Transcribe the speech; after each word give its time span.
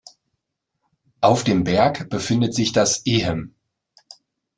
Auf 1.19 1.43
dem 1.43 1.63
Berg 1.63 2.09
befindet 2.09 2.55
sich 2.55 2.71
das 2.71 3.05
ehem. 3.05 3.53